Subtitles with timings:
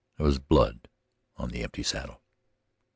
[0.17, 0.87] There was blood
[1.37, 2.23] on the empty saddle.